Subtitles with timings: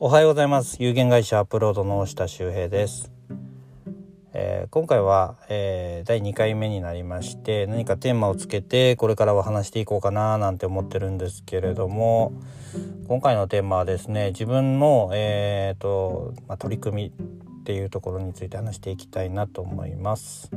[0.00, 3.12] おはようございます有限会社アップロードの下修平です、
[4.32, 12.32] えー今回は、えー第2回目になりまして何かテーマをつけてこれからは話していこうかななんて思ってるんですけれども
[13.06, 17.24] 今回のテーマはですね自分の、えーとまあ、取り組み
[17.60, 20.50] っていうところについて話していきたいなと思います。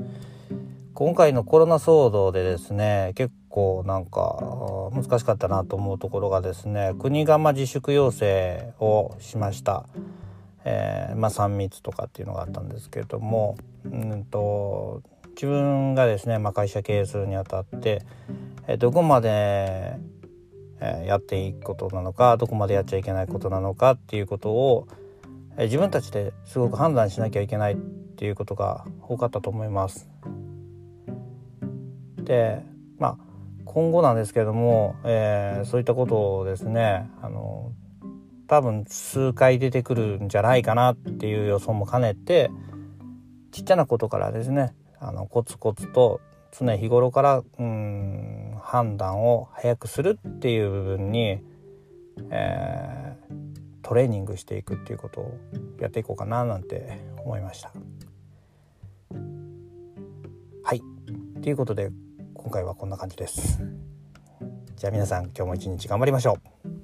[0.95, 9.87] 今回のコロナ騒動でですね結構なんか難しかったなと思うところがですね国がま自粛要請をしました、
[10.63, 18.03] えーまあ、3密とかっていうのがあったんですけれどもうんと自分がですね、まあ、会社経営するにあたって、
[18.67, 19.97] えーどこまで、
[20.81, 24.87] えやっていくことなのかどこまでやっちゃいけないことなのかっていうことを、
[25.57, 30.09] え自分たちですごく判断しなきゃいけないっていうことが多かったと思います。
[32.23, 32.61] で
[32.99, 33.26] まあ
[33.73, 37.71] 今後なんですけども、えーそういったことをですねあの
[38.47, 42.49] 多分数回出てくるんじゃないかなっていう予想も兼ねて
[43.51, 46.21] ちっちゃなことからですねあのコツコツと
[46.57, 51.39] 常日頃からうん判断を早くするっていう部分に、
[52.29, 53.47] えー
[53.87, 55.37] トレーニングしていくっていうことを
[55.79, 57.71] やっていこうかななんて思いました。
[60.61, 60.81] はい
[61.41, 61.89] ということで
[62.47, 63.61] 今回はこんな感じです。
[64.77, 66.76] じゃあ皆さん今日も一日頑張りましょう。